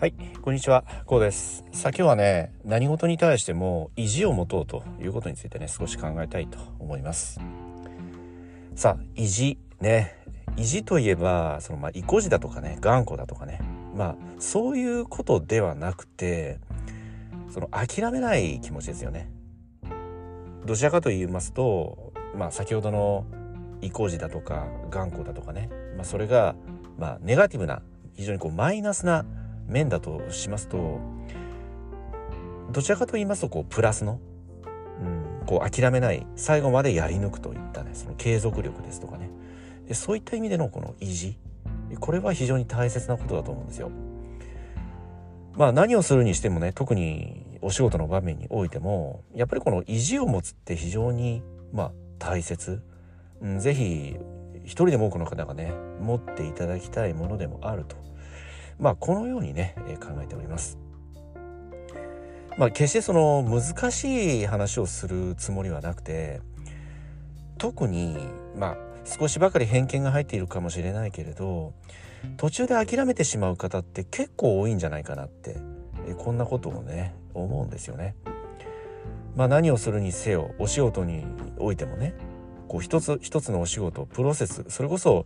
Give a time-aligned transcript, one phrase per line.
[0.00, 1.62] はい、こんにちは、こうです。
[1.72, 7.38] さあ今日はね、何事に対しても意地を持とうということについてね、少し考えたいと思います。
[8.74, 10.16] さあ、意地ね、
[10.56, 13.60] 意地といえば、そのまあ意固地だとかね、頑固だとかね、
[13.94, 16.60] まあそういうことではなくて、
[17.52, 19.30] その諦めない気持ちですよね。
[20.64, 23.26] どちらかと言いますと、まあ先ほどの
[23.82, 26.54] 意固地だとか頑固だとかね、まあそれが
[26.96, 27.82] まあネガティブな
[28.14, 29.26] 非常にこうマイナスな
[29.70, 31.00] 面だとしますと
[32.70, 34.20] どちらかと言いますとこうプラスの、
[35.00, 39.30] うん、こう諦めない最後までやり抜くといったねその継続力ですとかね。
[39.94, 41.36] そういった意味でのこの意地
[41.98, 43.90] これは非常に大切なことだと思うんですよ。
[45.56, 52.80] まあ何をするにしてもね特にお仕事の場面においてもやっぱりこの意地を持つって非常にまあ大切、
[53.40, 54.16] うん、ぜひ
[54.64, 57.96] 一人でも多くの方がね持っていただきたいものでもあると。
[58.80, 60.78] まあこのようにね、え考えております。
[62.56, 66.40] まあ決してその難しい話をするつもりはなくて
[67.58, 68.16] 特に
[68.56, 71.72] まあ少しばかり偏見が入っているかもしれないけれど
[72.36, 75.56] 途中で諦めてしまう方って結構多いんじゃないかなって
[76.06, 78.14] えこんなことをね思うんですよね。
[79.36, 81.24] まあ何をするにせよお仕事に
[81.58, 82.14] おいてもね
[82.68, 85.24] こう一つ一つのお仕事プロセスそれこそ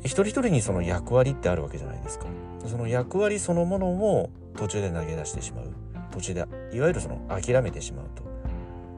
[0.00, 2.26] 一人一人にその役割ってあるわけじゃないですか。
[2.68, 5.72] その役割そのものも途中で投げ出してしまう。
[6.10, 6.40] 途中で
[6.72, 8.06] いわゆるその諦めてしまう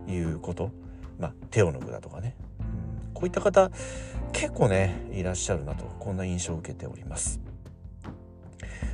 [0.06, 0.70] ということ。
[1.18, 2.62] まあ手を抜くだとかね、う
[3.10, 3.70] ん、こういった方
[4.32, 5.84] 結構ねいらっしゃるなと。
[5.98, 7.40] こんな印象を受けております。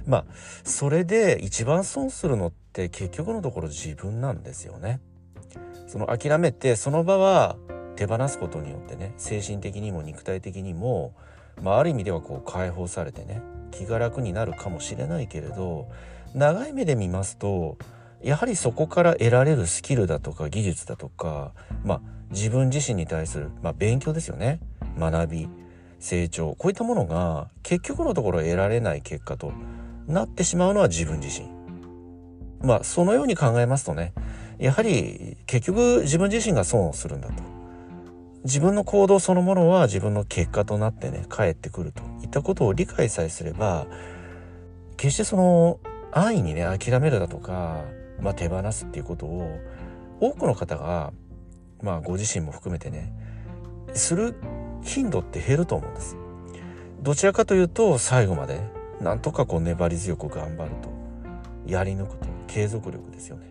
[0.06, 0.24] まあ
[0.64, 5.00] それで一番損するのって結局のところ自分なんですよね。
[5.86, 7.56] その諦めてその場は
[7.96, 11.14] 手放すことによってね精神的にも肉体的にも
[11.62, 15.88] まあ、ある意味ではこう解放されてね気が楽になるかもしれないけれど
[16.34, 17.78] 長い目で見ますと
[18.22, 21.52] やはりそこから得られるスキルだとか技術だとか、
[21.84, 24.60] まあ、自分自身に対する、まあ、勉強ですよね
[24.98, 25.48] 学び
[25.98, 29.52] 成長こういったものが結局のところ得られない結果と
[30.06, 31.48] なってしまうのは自分自身。
[32.62, 34.12] まあそのように考えますとね
[34.58, 37.59] やはり結局自分自身が損をするんだと。
[38.44, 43.86] 自分の行動そのものは自分の結果となってね返ってくるといったことを理解さえすれば
[44.96, 45.78] 決してその
[46.12, 47.84] 安易にね諦めるだとか、
[48.20, 49.58] まあ、手放すっていうことを
[50.20, 51.12] 多くの方が
[51.82, 53.12] まあご自身も含めてね
[53.94, 54.34] する
[54.82, 56.16] 頻度って減ると思うんです。
[57.02, 58.60] どちらかというと最後まで
[59.00, 60.90] なんとかこう粘り強く頑張ると。
[61.66, 62.26] やり抜くと。
[62.46, 63.46] 継続力ですよね。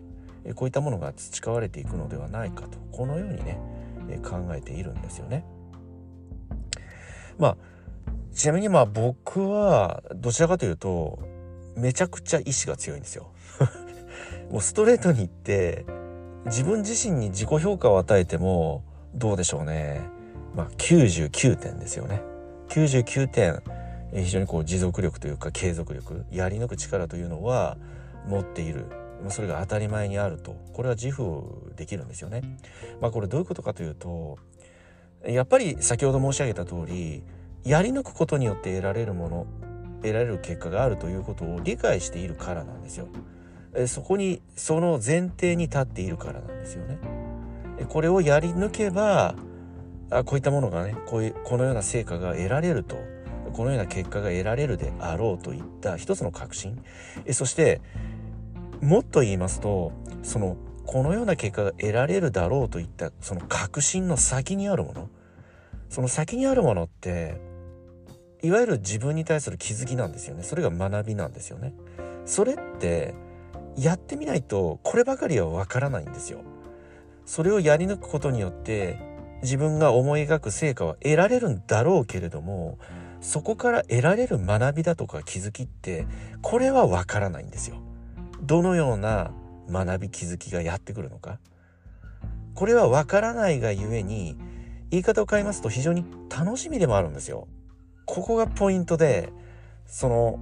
[0.54, 2.78] こういったものが培われていくのではないかと。
[2.92, 3.58] このようにね
[4.18, 5.44] 考えているんですよね。
[7.38, 7.56] まあ
[8.34, 11.18] ちなみにまあ僕はどちらかというと
[11.76, 13.30] めちゃくちゃ意志が強いんですよ。
[14.50, 15.84] もうストレートに言って
[16.46, 18.84] 自分自身に自己評価を与えても
[19.14, 20.00] どうでしょうね。
[20.54, 22.22] まあ99点ですよね。
[22.68, 23.62] 99点
[24.12, 27.76] 非常にこう持続力というか継続力やり抜く力というのは
[28.28, 28.86] 持っている
[29.28, 32.42] それが当たり前にあるとこれは自負できるんですよね。
[33.00, 34.38] まあこれどういうことかというと
[35.26, 37.22] やっぱり先ほど申し上げた通り
[37.64, 39.46] やり抜くことによって得られるもの
[40.02, 43.08] 得られる結果があるということを理解しているからなんですよ。
[43.86, 46.98] そこにその前提に立っているからなんですよね。
[47.88, 49.34] これをやり抜けば
[50.10, 52.96] あこういったものがねこういうこのような成果が得られると
[53.52, 56.82] このような結果が得られるであろうといった一つの確信
[57.32, 57.80] そして
[58.82, 59.92] もっと言いますと
[60.22, 65.08] そのこのような結果が得られるだろうといったその確信の先にあるもの。
[65.88, 67.40] その先にあるものって
[68.42, 70.42] いわゆる自分に対する気づきなんですよね。
[70.42, 71.74] それが学びなんですよね。
[72.26, 73.14] それって
[73.76, 76.40] やってみないとこればかりはわからないんですよ。
[77.24, 78.98] それをやり抜くことによって
[79.42, 82.78] 自分が思い描く成果は得られるんだろうけれども
[83.20, 86.06] そこから得られる学びだとか気づきって
[86.42, 87.76] これはわからないんですよ。
[88.42, 89.32] どのような
[89.70, 91.38] 学び気づきがやってくるのか？
[92.54, 94.36] これはわからないがゆえに
[94.90, 97.48] 言い方を変えますと非常に楽しみでもあるんですよ。
[98.06, 99.32] ここがポイントで
[99.86, 100.40] その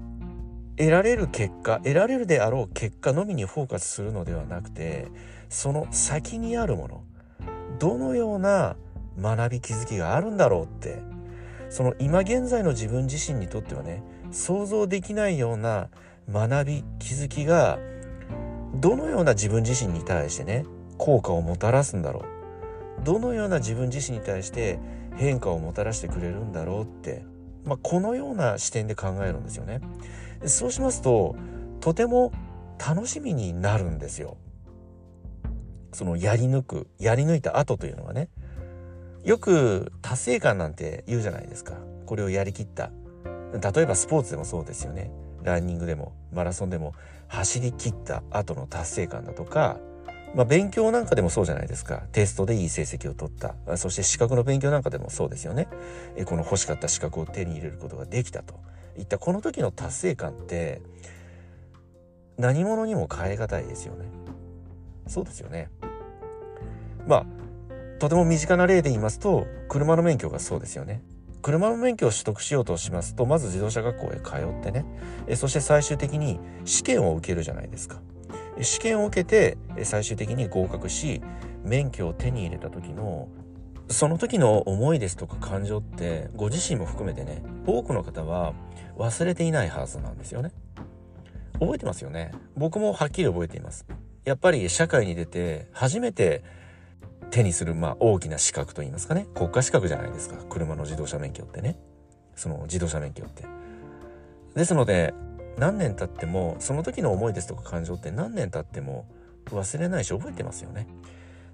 [0.77, 5.09] 得られる結果得られるであろう結果のみにフォーカスするのではなくて
[5.49, 7.03] その先にあるもの
[7.79, 8.77] どのような
[9.21, 11.03] 学び気づきがあるんだろうって
[11.69, 15.89] その今現在の自分自身にとってはね想像できないような
[16.31, 17.79] 学び気づきが
[18.75, 20.65] どのような自分自身に対してね
[20.99, 23.05] 効果をもたらすんだろう。
[23.05, 24.79] どのような自分自身に対して
[25.17, 27.25] 変化をもたらしてくれるんだろうって、
[27.65, 29.81] まあ、このような視点で考えるんですよね。
[30.47, 31.37] そうしますと
[31.81, 32.33] とても
[32.79, 34.37] 楽しみになるんですよ。
[35.93, 38.29] そのやり抜くやり抜いた後というのはね。
[39.25, 41.75] よく達成感なんて言うじゃないですか。
[42.07, 42.91] これをやりきった。
[43.53, 45.11] 例えばスポーツでもそうですよね。
[45.43, 46.95] ランニングでもマラソンでも
[47.29, 49.79] 走り切った後の達成感だとか
[50.35, 52.03] まあ、勉強なんかでもそうじゃないですか。
[52.13, 53.55] テストでいい成績を取った。
[53.77, 55.69] そして資格の勉強なんかでもそうですよね。
[56.17, 58.55] えこの欲しかった資格を手に入れることができたと。
[58.97, 60.83] いったこの時の達成感って
[62.37, 64.07] 何者にも変え難いですよね。
[65.07, 65.71] そうですよね。
[67.07, 67.27] まあ
[67.99, 71.03] とても身近な例で言いますと車の免許がそうですよね。
[71.43, 74.85] 車の免許を取得しようとしますとまず自動車学校へ通ってね。
[75.27, 78.01] えそして最終的に試験を受けるじゃないですか。
[78.61, 81.23] 試験を受けて最終的に合格し
[81.65, 83.29] 免許を手に入れた時の
[83.89, 88.53] その時の思いですとか感情ってご自身も含めてね多くの方は
[88.99, 90.53] 忘れていないはずなんですよね。
[91.61, 92.33] 覚えてますよね。
[92.57, 93.87] 僕もはっきり覚えています。
[94.25, 96.45] やっぱり社会に出て初めて
[97.31, 99.27] 手にするまあ大きな資格といいますかね。
[99.35, 100.37] 国家資格じゃないですか。
[100.49, 101.79] 車の自動車免許ってね。
[102.35, 103.45] その自動車免許って。
[104.55, 105.15] ですので
[105.59, 109.07] 何年経ってもその時の思いですとか感情って何年経っても
[109.47, 110.87] 忘れないし覚えてますよね。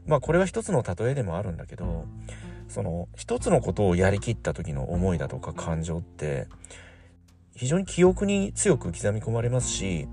[0.07, 2.05] まあこれは一つの例えでもあるんだけど
[2.69, 6.47] その一つのことをやりきった時の思いだとか感情って
[7.55, 10.09] 非常に記憶に強く刻み込まれますし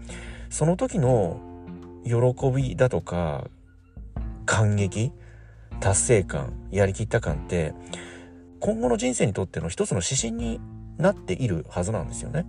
[0.49, 1.39] その時の
[2.03, 3.45] 喜びだとか
[4.45, 5.11] 感激
[5.81, 7.74] 達成感やりきった感って
[8.60, 10.62] 今後の人生にとっての一つの指針に
[10.98, 12.45] なっているはずなんですよね。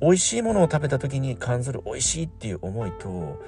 [0.00, 3.42] 美味しいものを食べた時に感じる美味しいっていう思いと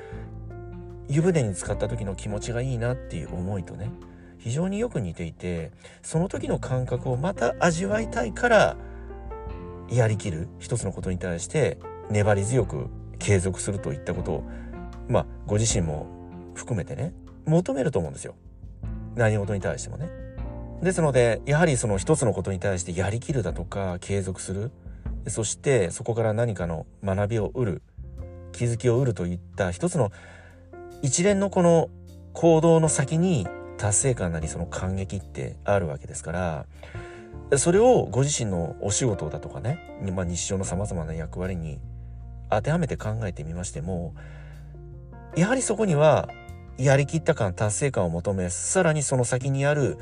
[1.09, 3.93] 湯船に浸かった時の気持ちがいいなっていう思いとね
[4.38, 5.71] 非常によく似ていて
[6.03, 8.77] その時の感覚をまた味わいたいから
[9.88, 11.79] やりきる一つのことに対して
[12.11, 12.88] 粘り強く
[13.21, 14.44] 継続するといったことを
[15.09, 16.09] まあご自身も
[16.55, 17.12] 含めてね
[17.47, 18.35] 求めると思うんですよ
[19.14, 20.08] 何事に対してもね。
[20.82, 24.70] ですのでやはりその一つのことに対してやりきるだとか継続する。
[25.26, 27.82] そしてそこから何かの学びを得る。
[28.52, 30.10] 気づきを得るといった一つの
[31.02, 31.88] 一連のこの
[32.32, 33.46] 行動の先に
[33.78, 36.66] 達成感なりその感激ってあるわけですから
[37.58, 39.78] それをご自身のお仕事だとかね、
[40.14, 41.80] まあ、日常のさまざまな役割に
[42.50, 44.14] 当てはめて考えてみましても
[45.36, 46.28] やはりそこには
[46.82, 49.99] やりきった感達成感を求めさらにその先にある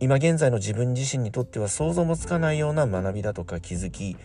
[0.00, 4.16] 今現在の自分自身にとっては想像もつかないような学びだとか気づき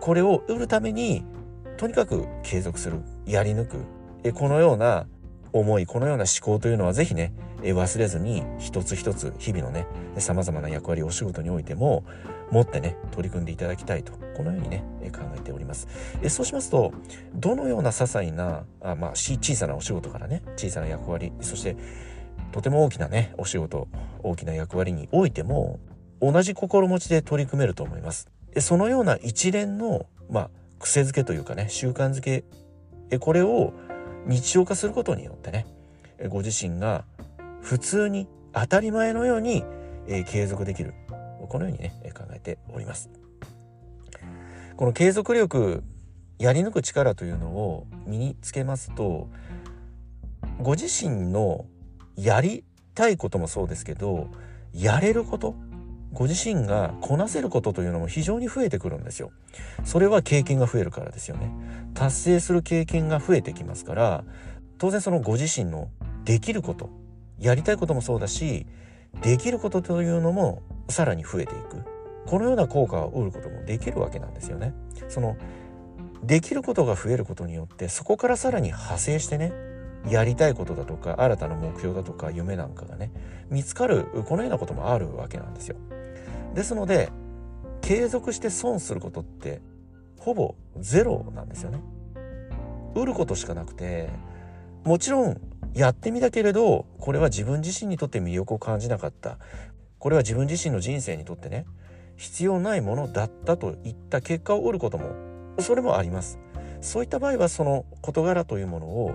[0.00, 1.24] これを得るために
[1.76, 3.00] とにかく継続する。
[3.26, 4.32] やり抜く。
[4.32, 5.06] このような
[5.54, 9.86] 思いこのような思考というのは是非ね忘れずに一つ一つ日々のね
[10.18, 12.04] さまざまな役割お仕事においても
[12.50, 15.86] 持ってね取り組んでいただきたいとこのようにね考えております。
[16.22, 16.92] えそうしますと
[17.34, 21.76] どのような些細なあ、まあ、小さなお仕事からね小さな役割そして
[22.50, 23.86] とても大きなねお仕事
[24.24, 25.78] 大きな役割においても
[26.20, 28.28] 同じ心持ちで取り組めると思います。
[28.58, 32.44] そのような一連のまあ癖づけというかね習慣づけ
[33.20, 33.72] これを
[34.26, 35.66] 日常化することによってね
[36.28, 37.04] ご自身が
[37.60, 39.64] 普通に当たり前のように、
[40.06, 40.94] えー、継続できる。
[41.48, 43.10] このようにね考えております。
[44.76, 45.82] この継続力
[46.38, 49.28] やり抜く力というのを身につけますと
[50.60, 51.66] ご自身の
[52.16, 54.28] やりたいこともそうですけど
[54.72, 55.54] やれること
[56.14, 59.32] ご自身がこなせることというのも非常に増えてくるんですよ。
[59.84, 61.50] それは経験が増えるからですよね。
[61.92, 64.24] 達成する経験が増えてきますから
[64.78, 65.88] 当然そのご自身の
[66.24, 66.90] できること
[67.38, 68.66] やりたいこともそうだし
[69.22, 71.84] できることというのもさらに増えていく
[72.26, 74.72] このような効果を得ることもできるわけなんですよね。
[75.08, 75.36] その
[76.22, 79.52] できることが増えることによってそこからさらに派生してね
[80.08, 83.10] やりたいことだとか新たな目標だとか夢なんかがね
[83.50, 85.76] 見つかるこのようなこともあるわけなんですよ。
[86.54, 87.10] ですので
[87.82, 89.60] 継続して損することって
[90.18, 91.80] ほぼゼロなんですよね。
[92.94, 94.08] 売ることしかなくて
[94.84, 95.40] もちろん
[95.74, 99.38] やってみたけれどこれは自分自身にとって魅力を感じなかった
[99.98, 101.66] これは自分自身の人生にとってね
[102.16, 105.10] 必要ないものだったといった結果を得ることも
[105.58, 106.38] それもあります。
[106.80, 109.14] そういった場合はその事柄というものを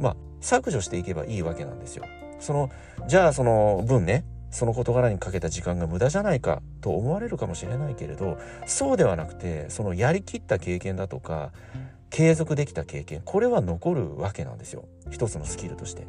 [0.00, 2.04] まあ削除していけばいいわけなんですよ。
[2.40, 2.70] その
[3.06, 11.50] じゃあその分ねその事柄にかけた時間が無駄じゃないかと思われるかもしれないけれどそうではなくてそのやりきった経験だとか
[12.08, 16.06] 継続できた経験これは残るわけなんですよ一つのスキルとして。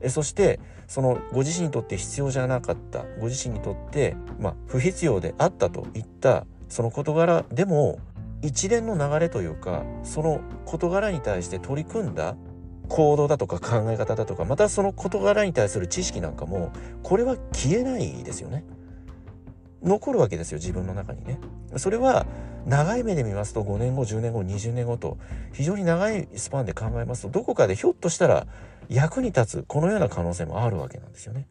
[0.00, 0.58] えそして
[0.88, 8.00] そのご自身にとって必要じゃなかったご自身にとって、まあ、不必要であったといったその事柄でも
[8.40, 12.34] 一連の流れというかその事柄に対して取り組んだ
[12.88, 16.72] 行動だとか考え方だとかまたその事柄に対する知識なんかも
[17.02, 18.64] これは消えないですよね。
[19.82, 21.40] 残るわけですよ自分の中にね。
[21.76, 22.26] それは
[22.66, 25.18] 長い目で見ますと5年後10年後20年後と
[25.52, 28.46] 非常に長いスパンで考えますとどこかでひょっとしたら
[28.88, 31.46] 役に立つこのような可能性もあるわけなんですよね。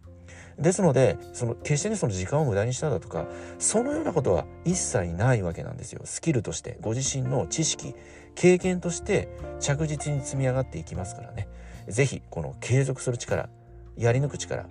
[0.60, 3.25] ですのでその決してねその時間を無駄にしただとか
[3.60, 6.01] そのようなことは一切ないわけなんですよ。
[6.05, 7.96] スキルとしてご自身の知識
[8.36, 9.29] 経験として
[9.60, 11.48] 着実に積み上がっていきますからね。
[11.88, 13.50] 是非この継続する力
[13.98, 14.67] やり抜く力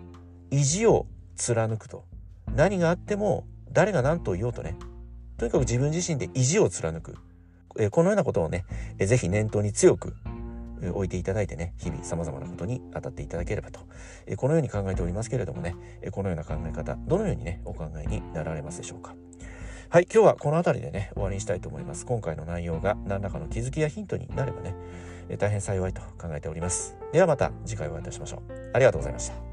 [0.50, 1.06] 意地を
[1.36, 2.04] 貫くと。
[2.54, 4.76] 何があっても誰が何と言おうとね
[5.38, 7.16] とにかく自分自身で意地を貫く、
[7.78, 8.66] えこのようなことをね、
[8.98, 10.14] えー、ぜひ念頭に強く
[10.88, 13.80] 置いていただいてね日々さまざまなことに当たっていただければと、
[14.26, 19.14] えこのように考えておりますけれどもね、えこのような考え方どのようにねお考えになられますでしょうか。
[19.88, 22.06] はい今日はこの辺りでね終わりにしたいと思います。
[22.06, 24.74] 今回の内容が何らかの気づきやヒントになればね
[25.38, 26.96] 大変幸いと考えております。
[27.12, 28.70] ではまた次回お会いいたしましょう。
[28.72, 29.49] ありがとうございました。